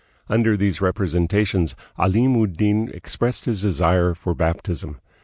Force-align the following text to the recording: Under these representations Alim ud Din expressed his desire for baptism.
Under 0.27 0.57
these 0.57 0.81
representations 0.81 1.75
Alim 1.95 2.35
ud 2.41 2.53
Din 2.57 2.89
expressed 2.91 3.45
his 3.45 3.61
desire 3.61 4.15
for 4.15 4.33
baptism. 4.33 4.99